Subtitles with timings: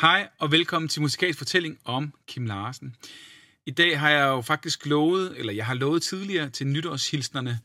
[0.00, 2.96] Hej og velkommen til Musikalsk Fortælling om Kim Larsen.
[3.66, 7.60] I dag har jeg jo faktisk lovet, eller jeg har lovet tidligere til nytårshilsnerne,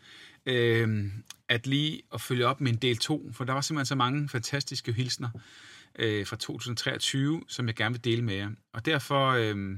[0.46, 1.06] øh,
[1.50, 4.30] at lige at følge op med en del 2, for der var simpelthen så mange
[4.30, 5.30] fantastiske hilsner
[6.00, 8.50] øh, fra 2023, som jeg gerne vil dele med jer.
[8.74, 9.78] Og derfor øh,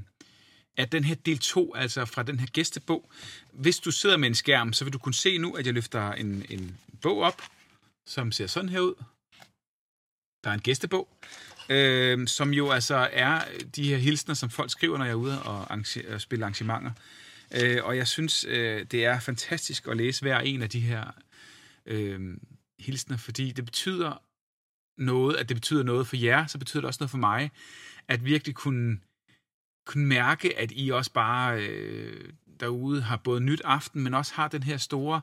[0.76, 3.10] er den her del 2, altså fra den her gæstebog.
[3.52, 6.12] Hvis du sidder med en skærm, så vil du kunne se nu, at jeg løfter
[6.12, 7.42] en, en bog op,
[8.06, 8.94] som ser sådan her ud.
[10.44, 11.08] Der er en gæstebog,
[11.68, 13.44] øh, som jo altså er
[13.76, 16.90] de her hilsner, som folk skriver, når jeg er ude og, arrange- og spille arrangementer.
[17.62, 21.04] Øh, og jeg synes, øh, det er fantastisk at læse hver en af de her
[21.86, 22.36] øh,
[22.78, 24.22] hilsner, fordi det betyder
[24.98, 27.50] noget, at det betyder noget for jer, så betyder det også noget for mig,
[28.08, 28.98] at virkelig kunne,
[29.86, 34.48] kunne mærke, at I også bare øh, derude har både nyt aften, men også har
[34.48, 35.20] den her store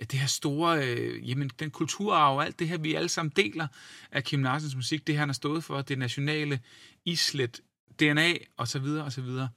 [0.00, 3.66] det her store, øh, jamen den kulturarv, alt det her, vi alle sammen deler
[4.12, 6.60] af Kim Larsens musik, det han har stået for, det nationale
[7.04, 7.60] islet,
[8.00, 9.48] DNA og så videre og så videre.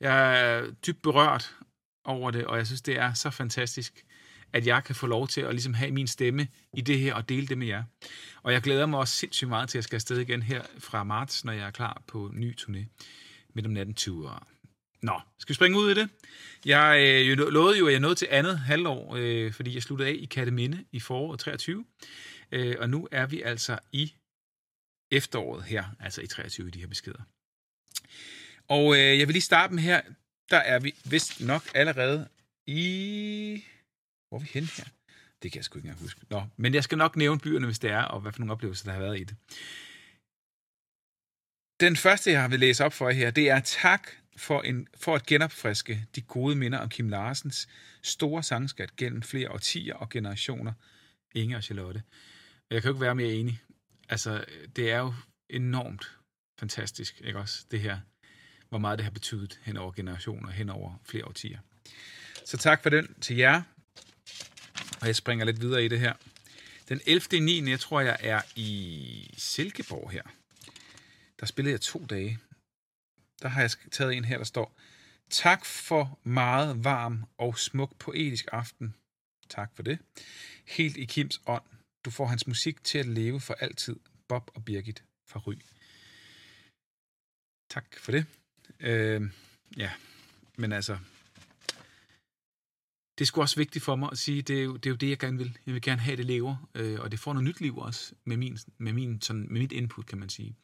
[0.00, 1.56] Jeg er dybt berørt
[2.04, 4.04] over det, og jeg synes, det er så fantastisk,
[4.52, 7.28] at jeg kan få lov til at ligesom have min stemme i det her og
[7.28, 7.84] dele det med jer.
[8.42, 11.04] Og jeg glæder mig også sindssygt meget til, at jeg skal afsted igen her fra
[11.04, 12.84] marts, når jeg er klar på ny turné
[13.54, 14.55] midt om natten 20 år.
[15.06, 16.08] Nå, skal vi springe ud i det?
[16.64, 16.90] Jeg
[17.28, 20.24] øh, lovede jo, at jeg nåede til andet halvår, øh, fordi jeg sluttede af i
[20.24, 21.84] Katteminde i foråret 23.
[22.52, 24.14] Øh, og nu er vi altså i
[25.10, 27.22] efteråret her, altså i 23 i de her beskeder.
[28.68, 30.00] Og øh, jeg vil lige starte med her,
[30.50, 32.28] der er vi vist nok allerede
[32.66, 33.64] i...
[34.28, 34.84] Hvor er vi henne her?
[35.42, 36.20] Det kan jeg sgu ikke engang huske.
[36.30, 38.84] Nå, men jeg skal nok nævne byerne, hvis det er, og hvad for nogle oplevelser,
[38.84, 39.36] der har været i det.
[41.80, 44.88] Den første, jeg har vil læse op for jer her, det er tak for, en,
[44.94, 47.68] for at genopfriske de gode minder om Kim Larsens
[48.02, 50.72] store sangskat gennem flere årtier og generationer,
[51.34, 52.02] Inge og Charlotte.
[52.70, 53.60] Jeg kan jo ikke være mere enig.
[54.08, 54.44] Altså,
[54.76, 55.14] det er jo
[55.50, 56.10] enormt
[56.58, 57.98] fantastisk, ikke også, det her,
[58.68, 61.58] hvor meget det har betydet hen over generationer, hen over flere årtier.
[62.44, 63.62] Så tak for den til jer,
[65.00, 66.12] og jeg springer lidt videre i det her.
[66.88, 67.40] Den 11.
[67.40, 67.70] 9.
[67.70, 70.22] jeg tror, jeg er i Silkeborg her.
[71.40, 72.38] Der spillede jeg to dage
[73.42, 74.76] der har jeg taget en her, der står,
[75.30, 78.94] Tak for meget varm og smuk poetisk aften.
[79.48, 79.98] Tak for det.
[80.66, 81.62] Helt i Kims ånd.
[82.04, 83.96] Du får hans musik til at leve for altid.
[84.28, 85.54] Bob og Birgit fra Ry.
[87.70, 88.26] Tak for det.
[88.80, 89.30] Øh,
[89.76, 89.92] ja,
[90.56, 90.98] men altså,
[93.18, 94.96] det er sgu også vigtigt for mig at sige, det er jo det, er jo
[94.96, 95.58] det jeg gerne vil.
[95.66, 98.36] Jeg vil gerne have, det lever, øh, og det får noget nyt liv også, med,
[98.36, 100.56] min, med, min, sådan, med mit input, kan man sige.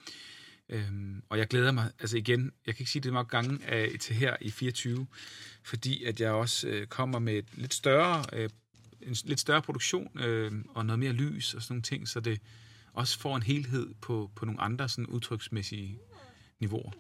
[0.73, 3.93] Øhm, og jeg glæder mig, altså igen, jeg kan ikke sige det mange gange af,
[4.01, 5.07] til her i 24,
[5.63, 8.51] fordi at jeg også øh, kommer med et lidt større, øh,
[9.03, 12.41] en lidt større produktion øh, og noget mere lys og sådan nogle ting, så det
[12.93, 15.99] også får en helhed på, på nogle andre sådan udtryksmæssige
[16.61, 16.93] niveauer.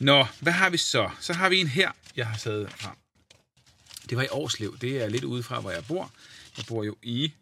[0.00, 1.10] Nå, hvad har vi så?
[1.20, 2.96] Så har vi en her, jeg har taget frem.
[4.08, 4.78] Det var i Årslev.
[4.78, 6.12] Det er lidt udefra, hvor jeg bor.
[6.56, 7.32] Jeg bor jo i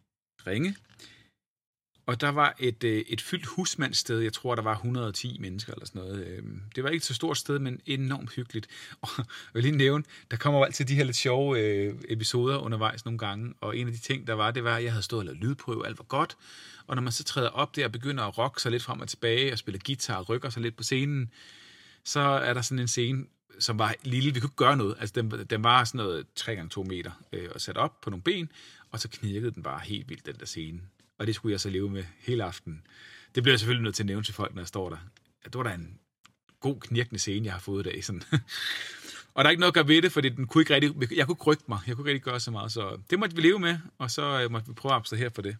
[0.46, 0.76] Ringe,
[2.10, 4.20] og der var et, øh, et fyldt husmandssted.
[4.20, 6.26] Jeg tror, der var 110 mennesker eller sådan noget.
[6.26, 8.66] Øhm, det var ikke så stort sted, men enormt hyggeligt.
[9.02, 12.58] Og jeg vil lige nævne, der kommer jo altid de her lidt sjove øh, episoder
[12.58, 13.54] undervejs nogle gange.
[13.60, 15.38] Og en af de ting, der var, det var, at jeg havde stået og lavet
[15.38, 16.36] lydprøve, alt var godt.
[16.86, 19.08] Og når man så træder op der og begynder at rocke sig lidt frem og
[19.08, 21.30] tilbage og spille guitar og rykker sig lidt på scenen,
[22.04, 23.24] så er der sådan en scene,
[23.58, 24.34] som var lille.
[24.34, 24.96] Vi kunne ikke gøre noget.
[25.00, 28.52] Altså, den, den var sådan noget 3x2 meter øh, og sat op på nogle ben,
[28.90, 30.80] og så knirkede den bare helt vildt, den der scene
[31.20, 32.86] og det skulle jeg så leve med hele aftenen.
[33.34, 34.96] Det bliver jeg selvfølgelig nødt til at nævne til folk, når jeg står der.
[35.44, 35.98] Det var da en
[36.60, 38.04] god knirkende scene, jeg har fået i dag.
[38.04, 38.22] Sådan.
[39.34, 41.26] og der er ikke noget at gøre ved det, for den kunne ikke rigtig, jeg
[41.26, 41.80] kunne ikke rykke mig.
[41.86, 44.42] Jeg kunne ikke rigtig gøre så meget, så det måtte vi leve med, og så
[44.42, 45.56] øh, måtte vi prøve at her for det.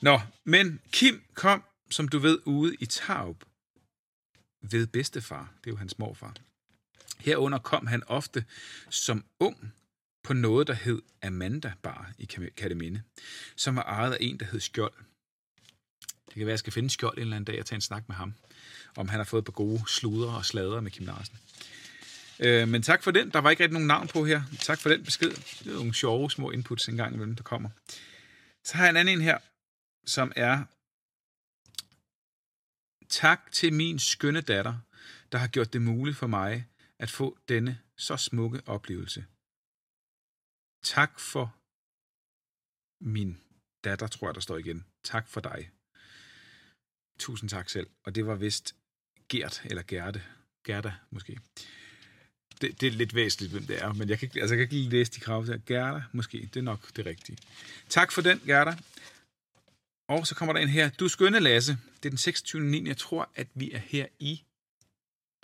[0.00, 3.44] Nå, men Kim kom, som du ved, ude i Taub
[4.62, 5.52] ved bedstefar.
[5.64, 6.34] Det er jo hans morfar.
[7.18, 8.44] Herunder kom han ofte
[8.90, 9.72] som ung
[10.24, 12.24] på noget, der hed Amanda Bar i
[12.56, 13.02] Kateminde,
[13.56, 14.92] som var ejet af en, der hed Skjold.
[16.26, 17.80] Det kan være, at jeg skal finde Skjold en eller anden dag og tage en
[17.80, 18.34] snak med ham,
[18.96, 21.36] om han har fået på gode sluder og slader med Kim Larsen.
[22.40, 23.30] Øh, men tak for den.
[23.30, 24.42] Der var ikke rigtig nogen navn på her.
[24.60, 25.30] Tak for den besked.
[25.30, 27.70] Det er nogle sjove små inputs engang imellem, der kommer.
[28.64, 29.38] Så har jeg en anden en her,
[30.06, 30.64] som er
[33.08, 34.74] Tak til min skønne datter,
[35.32, 36.66] der har gjort det muligt for mig
[36.98, 39.24] at få denne så smukke oplevelse.
[40.84, 41.56] Tak for
[43.04, 43.40] min
[43.84, 44.84] datter, tror jeg, der står igen.
[45.04, 45.70] Tak for dig.
[47.18, 47.86] Tusind tak selv.
[48.06, 48.74] Og det var vist
[49.28, 50.22] Gert, eller Gerte.
[50.64, 51.40] Gerda, måske.
[52.60, 54.74] Det, det er lidt væsentligt, hvem det er, men jeg kan, altså, jeg kan ikke
[54.74, 55.46] lige læse de krav.
[55.46, 55.58] der.
[55.66, 56.38] Gerda, måske.
[56.54, 57.38] Det er nok det rigtige.
[57.88, 58.76] Tak for den, Gerda.
[60.08, 60.90] Og så kommer der en her.
[60.90, 61.72] Du skønne, Lasse.
[61.96, 62.62] Det er den 26.
[62.62, 62.88] 9.
[62.88, 64.42] Jeg tror, at vi er her i...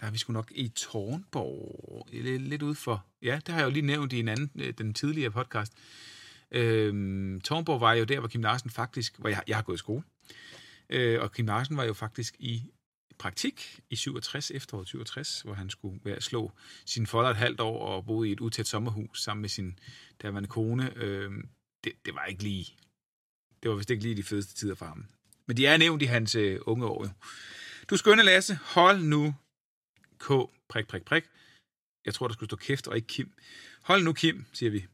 [0.01, 2.09] Der er vi sgu nok i Tårnborg.
[2.13, 3.07] Lidt, ude for...
[3.23, 5.73] Ja, det har jeg jo lige nævnt i en anden, øh, den tidligere podcast.
[6.51, 9.19] Øhm, Tårnborg var jo der, hvor Kim Larsen faktisk...
[9.19, 10.03] Hvor jeg, jeg har gået i skole.
[10.91, 12.63] Øh, og Kim Larsen var jo faktisk i
[13.19, 16.53] praktik i 67, efteråret 67, hvor han skulle være, slå
[16.87, 19.79] sin folder et halvt år og bo i et utæt sommerhus sammen med sin
[20.23, 20.93] derværende kone.
[20.97, 21.33] Øh,
[21.85, 22.77] det, det var ikke lige
[23.63, 25.05] det var vist ikke lige de fedeste tider for ham.
[25.47, 27.05] Men de er nævnt i hans øh, unge år.
[27.05, 27.11] Jo.
[27.91, 28.59] Du skønne, Lasse.
[28.63, 29.35] Hold nu
[30.21, 30.27] K,
[30.69, 31.25] prik, prik, prik.
[32.07, 33.33] Jeg tror, der skulle stå kæft og ikke Kim.
[33.83, 34.87] Hold nu, Kim, siger vi.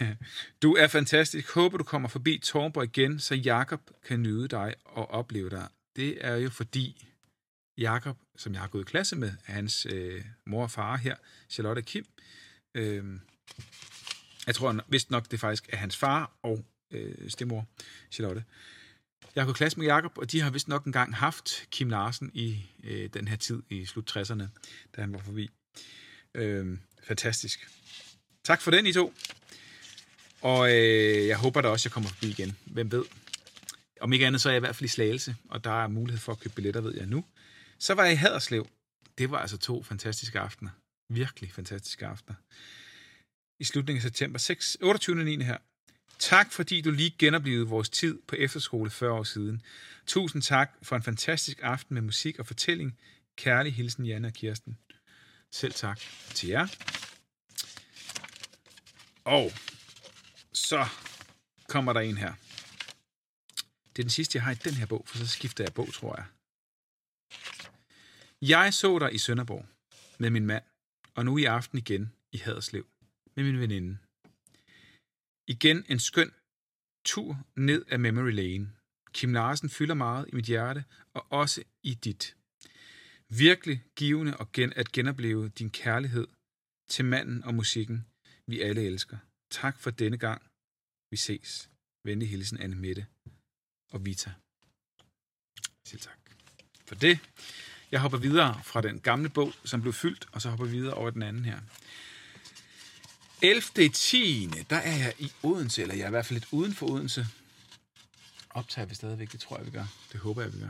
[0.62, 1.54] Du er fantastisk.
[1.54, 5.68] Håber, du kommer forbi Tornborg igen, så Jakob kan nyde dig og opleve dig.
[5.96, 7.06] Det er jo fordi
[7.78, 11.16] Jakob, som jeg har gået i klasse med, er hans øh, mor og far her,
[11.50, 12.06] Charlotte Kim.
[12.74, 13.04] Øh,
[14.46, 17.66] jeg tror vist nok, det faktisk er hans far og øh, stemor,
[18.10, 18.44] Charlotte.
[19.34, 22.30] Jeg har gået klasse med Jakob, og de har vist nok engang haft Kim Larsen
[22.34, 24.44] i øh, den her tid i slut 60'erne,
[24.96, 25.50] da han var forbi.
[26.34, 27.68] Øh, fantastisk.
[28.44, 29.14] Tak for den, I to.
[30.40, 32.56] Og øh, jeg håber da også, jeg kommer forbi igen.
[32.64, 33.04] Hvem ved?
[34.00, 36.20] Om ikke andet, så er jeg i hvert fald i Slagelse, og der er mulighed
[36.20, 37.24] for at købe billetter, ved jeg nu.
[37.78, 38.68] Så var jeg i Haderslev.
[39.18, 40.70] Det var altså to fantastiske aftener.
[41.12, 42.36] Virkelig fantastiske aftener.
[43.60, 45.24] I slutningen af september 6, 28.
[45.24, 45.44] 9.
[45.44, 45.58] her.
[46.18, 49.62] Tak fordi du lige genoplevede vores tid på efterskole 40 år siden.
[50.06, 52.98] Tusind tak for en fantastisk aften med musik og fortælling.
[53.36, 54.78] Kærlig hilsen, Janne og Kirsten.
[55.50, 56.00] Selv tak
[56.34, 56.66] til jer.
[59.24, 59.52] Og
[60.52, 60.86] så
[61.68, 62.32] kommer der en her.
[63.96, 65.92] Det er den sidste, jeg har i den her bog, for så skifter jeg bog,
[65.94, 66.26] tror jeg.
[68.42, 69.66] Jeg så dig i Sønderborg
[70.18, 70.64] med min mand,
[71.14, 72.86] og nu i aften igen i Haderslev
[73.36, 73.98] med min veninde.
[75.46, 76.30] Igen en skøn
[77.04, 78.72] tur ned ad memory lane.
[79.12, 80.84] Kim Larsen fylder meget i mit hjerte,
[81.14, 82.36] og også i dit.
[83.28, 86.26] Virkelig givende og gen at genopleve din kærlighed
[86.88, 88.06] til manden og musikken,
[88.46, 89.18] vi alle elsker.
[89.50, 90.42] Tak for denne gang.
[91.10, 91.70] Vi ses.
[92.04, 93.06] Venlig hilsen, Anne Mette
[93.92, 94.32] og Vita.
[95.84, 96.18] Selv tak
[96.86, 97.18] for det.
[97.90, 101.10] Jeg hopper videre fra den gamle bog, som blev fyldt, og så hopper videre over
[101.10, 101.60] den anden her.
[103.42, 103.88] 11.
[103.88, 104.50] 10.
[104.70, 107.26] Der er jeg i Odense, eller jeg er i hvert fald lidt uden for Odense.
[108.50, 109.86] Optager vi stadigvæk, det tror jeg, vi gør.
[110.12, 110.68] Det håber jeg, vi gør.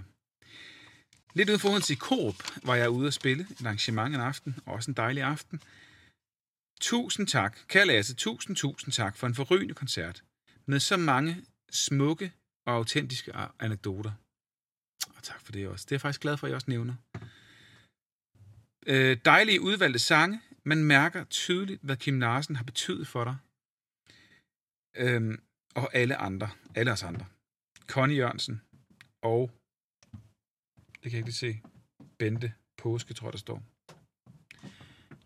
[1.35, 4.59] Lidt uden for Odense i Korp var jeg ude at spille et arrangement en aften,
[4.67, 5.63] også en dejlig aften.
[6.81, 10.23] Tusind tak, kære Lasse, tusind, tusind tak for en forrygende koncert
[10.67, 12.33] med så mange smukke
[12.67, 14.13] og autentiske anekdoter.
[15.17, 15.85] Og tak for det også.
[15.85, 16.95] Det er jeg faktisk glad for, at I også nævner.
[18.87, 23.37] Øh, dejlige udvalgte sange, man mærker tydeligt, hvad Kim Larsen har betydet for dig.
[24.97, 25.43] Øhm,
[25.75, 26.51] og alle andre.
[26.75, 27.27] Alle os andre.
[27.87, 28.61] Connie Jørgensen
[29.23, 29.51] og,
[31.03, 31.61] det kan jeg ikke lige se,
[32.19, 33.63] Bente Påske, tror jeg, der står.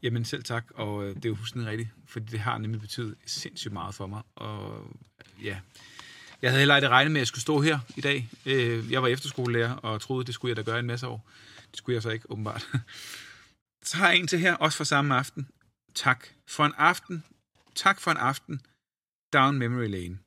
[0.02, 3.16] Jamen selv tak, og øh, det er jo fuldstændig rigtigt, fordi det har nemlig betydet
[3.26, 4.22] sindssygt meget for mig.
[4.34, 4.86] Og
[5.42, 5.60] ja,
[6.42, 8.28] jeg havde heller ikke regnet med, at jeg skulle stå her i dag.
[8.46, 11.30] Øh, jeg var efterskolelærer og troede, det skulle jeg da gøre en masse år.
[11.70, 12.68] Det skulle jeg så ikke, åbenbart.
[13.82, 15.48] tager en til her, også for samme aften.
[15.94, 17.24] Tak for en aften.
[17.74, 18.60] Tak for en aften.
[19.32, 20.18] Down Memory Lane.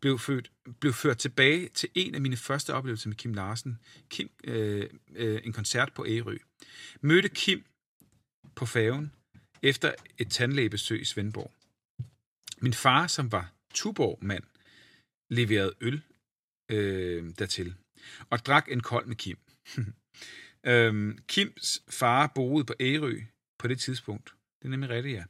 [0.00, 3.78] Blev, født, blev ført tilbage til en af mine første oplevelser med Kim Larsen.
[4.10, 6.36] Kim, øh, øh, en koncert på Ærø.
[7.00, 7.64] Mødte Kim
[8.56, 9.12] på færgen
[9.62, 11.52] efter et tandlægebesøg i Svendborg.
[12.60, 14.44] Min far, som var Tuborg-mand,
[15.30, 16.02] leverede øl
[16.70, 17.74] øh, dertil
[18.30, 19.38] og drak en kold med Kim.
[20.64, 23.20] Øhm, Kims far boede på Ærø
[23.58, 24.34] på det tidspunkt.
[24.58, 25.24] Det er nemlig rigtigt, ja.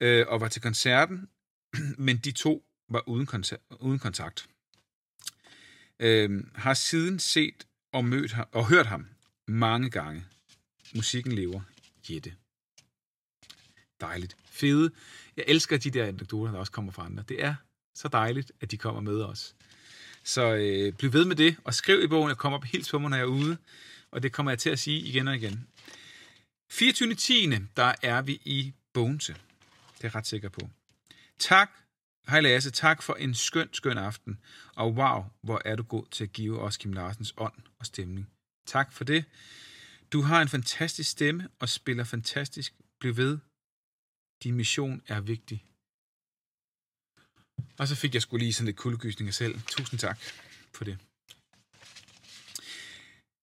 [0.00, 1.28] Øh, og var til koncerten,
[2.06, 3.62] men de to var uden, kontakt.
[3.80, 4.48] Uden kontakt.
[6.00, 9.06] Øhm, har siden set og mødt ham, og hørt ham
[9.48, 10.24] mange gange.
[10.94, 11.60] Musikken lever.
[12.10, 12.34] Jette.
[14.00, 14.36] Dejligt.
[14.44, 14.90] Fede.
[15.36, 17.24] Jeg elsker de der anekdoter, der også kommer fra andre.
[17.28, 17.54] Det er
[17.94, 19.54] så dejligt, at de kommer med os.
[20.24, 22.98] Så øh, bliv ved med det, og skriv i bogen, jeg kommer op helt på
[22.98, 23.56] mig, når jeg er ude
[24.10, 25.68] og det kommer jeg til at sige igen og igen.
[26.72, 27.62] 24.10.
[27.76, 29.32] der er vi i Bogense.
[29.32, 30.70] Det er jeg ret sikker på.
[31.38, 31.70] Tak,
[32.28, 34.38] hej Lasse, tak for en skøn, skøn aften.
[34.74, 38.30] Og wow, hvor er du god til at give os Kim Larsens ånd og stemning.
[38.66, 39.24] Tak for det.
[40.12, 42.74] Du har en fantastisk stemme og spiller fantastisk.
[43.00, 43.38] Bliv ved.
[44.42, 45.64] Din mission er vigtig.
[47.78, 49.60] Og så fik jeg skulle lige sådan lidt kuldegysninger selv.
[49.66, 50.18] Tusind tak
[50.74, 50.98] for det.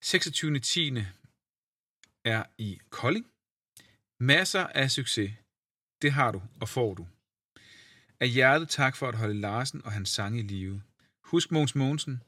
[0.06, 0.12] 26.10.
[2.34, 3.26] er i Kolding.
[4.20, 5.32] Masser af succes.
[6.02, 7.08] Det har du og får du.
[8.20, 10.82] Af hjertet tak for at holde Larsen og hans sang i live.
[11.24, 12.22] Husk Måns Mogensen.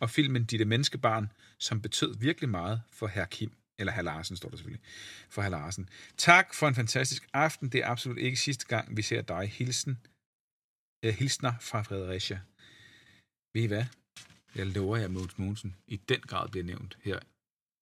[0.00, 3.52] og filmen Ditte Menneskebarn, som betød virkelig meget for herr Kim.
[3.78, 4.84] Eller herr Larsen, står der selvfølgelig.
[5.30, 5.88] For herr Larsen.
[6.16, 7.68] Tak for en fantastisk aften.
[7.68, 9.48] Det er absolut ikke sidste gang, vi ser dig.
[9.48, 9.98] Hilsen.
[11.04, 12.40] Øh, hilsner fra Fredericia.
[13.54, 13.84] Ved I hvad?
[14.54, 17.18] Jeg lover jer, Mogens Mogensen i den grad bliver nævnt her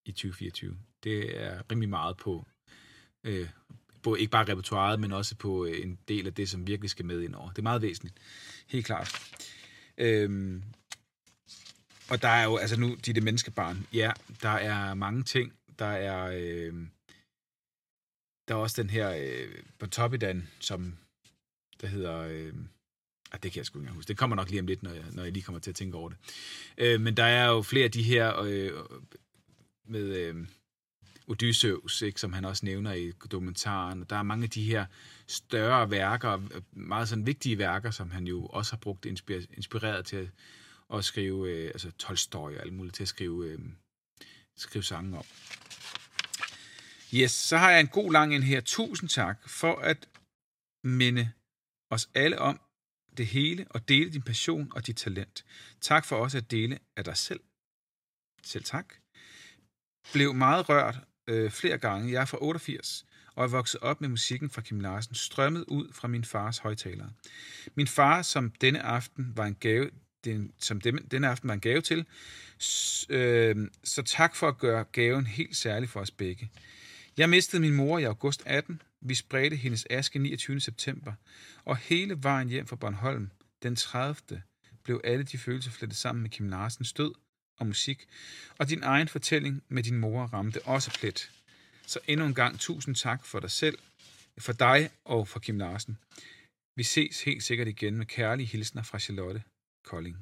[0.05, 0.79] i 2024.
[1.05, 2.47] Det er rimelig meget på,
[3.25, 3.49] øh,
[4.03, 7.05] på ikke bare repertoireet, men også på øh, en del af det, som virkelig skal
[7.05, 7.49] med ind over.
[7.49, 8.17] Det er meget væsentligt.
[8.69, 9.37] Helt klart.
[9.99, 10.63] Øhm,
[12.11, 14.13] og der er jo, altså nu, de det menneskebarn, ja,
[14.43, 15.53] der er mange ting.
[15.79, 16.87] Der er, øh,
[18.49, 20.99] der er også den her øh, Pontoppidan, som
[21.81, 22.55] der hedder, øh,
[23.33, 24.09] Ah, det kan jeg sgu ikke huske.
[24.09, 25.97] Det kommer nok lige om lidt, når jeg, når jeg lige kommer til at tænke
[25.97, 26.19] over det.
[26.79, 28.73] Øh, men der er jo flere af de her øh,
[29.89, 30.47] med øh,
[31.27, 34.05] Odysseus, ikke, som han også nævner i dokumentaren.
[34.11, 34.87] Der er mange af de her
[35.27, 39.07] større værker, meget sådan vigtige værker, som han jo også har brugt
[39.57, 40.29] inspireret til at,
[40.95, 43.59] at skrive, øh, altså Tolstoy og alt muligt, til at skrive, øh,
[44.57, 45.25] skrive sange om.
[47.15, 48.61] Yes, så har jeg en god lang en her.
[48.61, 50.09] Tusind tak for at
[50.85, 51.31] minde
[51.91, 52.61] os alle om,
[53.21, 55.45] det hele og dele din passion og dit talent.
[55.81, 57.41] Tak for også at dele af dig selv.
[58.43, 58.95] Selv tak.
[60.13, 62.13] Blev meget rørt øh, flere gange.
[62.13, 65.93] Jeg er fra 88 og er vokset op med musikken fra Kim Larsen, strømmet ud
[65.93, 67.11] fra min fars højtalere.
[67.75, 69.91] Min far, som denne aften var en gave,
[70.25, 72.07] den, som dem, denne aften var en gave til,
[72.59, 76.51] s, øh, så tak for at gøre gaven helt særlig for os begge.
[77.17, 80.61] Jeg mistede min mor i august 18, vi spredte hendes aske 29.
[80.61, 81.13] september,
[81.65, 83.31] og hele vejen hjem fra Bornholm,
[83.63, 84.43] den 30.
[84.83, 87.15] blev alle de følelser flettet sammen med Kim Larsens død
[87.59, 88.07] og musik,
[88.59, 91.31] og din egen fortælling med din mor ramte også plet.
[91.87, 93.79] Så endnu en gang tusind tak for dig selv,
[94.39, 95.99] for dig og for Kim Larsen.
[96.77, 99.43] Vi ses helt sikkert igen med kærlige hilsner fra Charlotte
[99.85, 100.17] Kolding.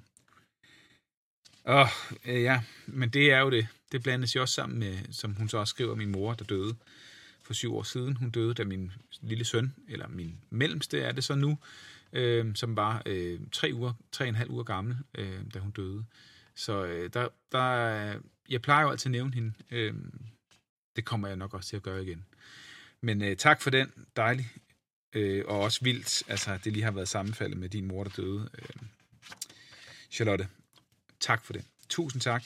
[1.64, 1.88] Åh,
[2.26, 3.68] ja, men det er jo det.
[3.92, 6.76] Det blandes jo også sammen med, som hun så også skriver, min mor, der døde
[7.48, 8.16] for syv år siden.
[8.16, 11.58] Hun døde, da min lille søn, eller min mellemste er det så nu,
[12.12, 15.70] øh, som var øh, tre uger, tre og en halv uger gammel, øh, da hun
[15.70, 16.04] døde.
[16.54, 19.52] Så øh, der, der, jeg plejer jo altid at nævne hende.
[19.70, 19.94] Øh,
[20.96, 22.24] det kommer jeg nok også til at gøre igen.
[23.00, 23.92] Men øh, tak for den.
[24.16, 24.52] Dejlig.
[25.12, 28.48] Øh, og også vildt, altså det lige har været sammenfaldet med din mor, der døde.
[28.58, 28.82] Øh,
[30.10, 30.48] Charlotte,
[31.20, 31.64] tak for det.
[31.88, 32.44] Tusind tak.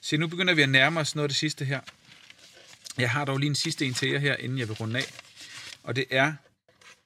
[0.00, 1.80] Se, nu begynder vi at nærme os noget af det sidste her.
[2.98, 5.04] Jeg har dog lige en sidste en til jer her, inden jeg vil runde af.
[5.82, 6.34] Og det er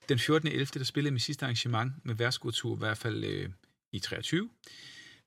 [0.08, 3.50] den 14.11., der spillede mit sidste arrangement med værtskultur, i hvert fald øh,
[3.92, 4.50] i 23.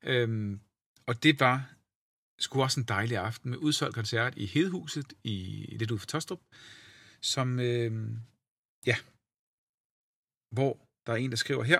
[0.03, 0.59] Øhm,
[1.05, 1.69] og det var
[2.39, 6.39] sgu også en dejlig aften med udsolgt koncert i Hedhuset, i lidt ude for Tostrup,
[7.21, 8.09] som, øh,
[8.85, 8.95] ja,
[10.51, 11.79] hvor der er en, der skriver her.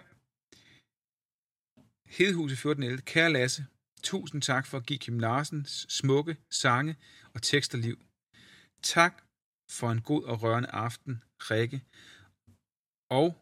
[2.18, 3.02] Hedhuset 14.11.
[3.02, 3.66] Kære Lasse,
[4.04, 6.96] tusind tak for at give Kim Larsens smukke sange
[7.34, 8.00] og teksterliv
[8.84, 9.24] Tak
[9.70, 11.82] for en god og rørende aften, Rikke.
[13.10, 13.36] Og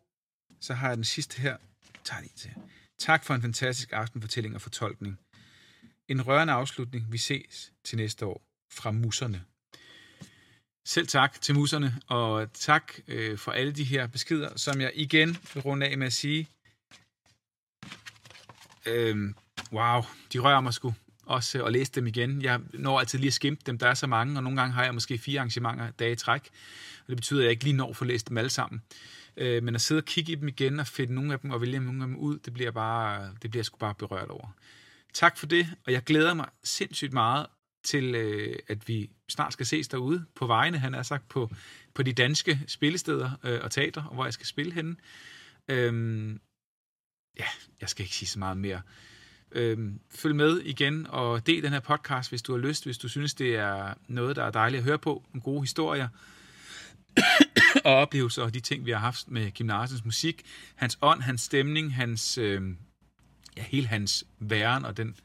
[0.59, 1.57] så har jeg den sidste her.
[2.03, 2.53] Tag lige til.
[2.99, 5.19] Tak for en fantastisk aftenfortælling og fortolkning.
[6.07, 7.11] En rørende afslutning.
[7.11, 9.43] Vi ses til næste år fra Musserne.
[10.87, 15.29] Selv tak til musserne, og tak øh, for alle de her beskeder, som jeg igen
[15.53, 16.47] vil runde af med at sige.
[18.85, 19.33] Øh,
[19.71, 20.01] wow,
[20.33, 20.93] de rører mig sgu
[21.31, 22.41] også at læse dem igen.
[22.41, 24.83] Jeg når altid lige at skimpe dem, der er så mange, og nogle gange har
[24.83, 26.49] jeg måske fire arrangementer dage i træk,
[27.01, 28.81] og det betyder, at jeg ikke lige når at få læst dem alle sammen.
[29.37, 31.61] Øh, men at sidde og kigge i dem igen og finde nogle af dem og
[31.61, 34.55] vælge nogle af dem ud, det bliver, bare, det bliver jeg sgu bare berørt over.
[35.13, 37.47] Tak for det, og jeg glæder mig sindssygt meget
[37.83, 41.49] til, øh, at vi snart skal ses derude på vejene, han er sagt, på,
[41.93, 44.95] på de danske spillesteder øh, og teater, hvor jeg skal spille henne.
[45.67, 46.41] Øhm,
[47.39, 47.45] ja,
[47.81, 48.81] jeg skal ikke sige så meget mere.
[49.51, 53.07] Øhm, følg med igen og del den her podcast, hvis du har lyst, hvis du
[53.07, 56.07] synes, det er noget, der er dejligt at høre på, nogle gode historier
[57.85, 61.41] og oplevelser og de ting, vi har haft med Kim Larsens musik, hans ånd, hans
[61.41, 62.61] stemning, hans, øh,
[63.57, 65.15] ja, hele hans væren og den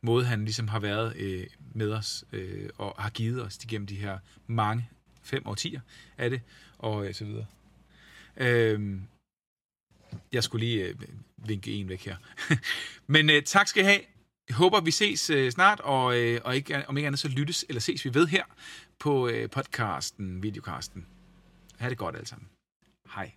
[0.00, 3.96] måde, han ligesom har været øh, med os øh, og har givet os igennem de
[3.96, 4.88] her mange,
[5.22, 5.80] fem årtier
[6.18, 6.40] af det,
[6.78, 7.46] og øh, så videre.
[8.36, 9.00] Øh,
[10.32, 10.94] jeg skulle lige øh,
[11.48, 12.16] vinke en væk her.
[13.06, 14.00] Men øh, tak skal I have.
[14.48, 17.64] Jeg håber, vi ses øh, snart, og, øh, og ikke, om ikke andet så lyttes,
[17.68, 18.44] eller ses vi ved her
[18.98, 21.06] på øh, podcasten, videocasten.
[21.78, 22.48] Ha' det godt alle sammen.
[23.14, 23.32] Hej.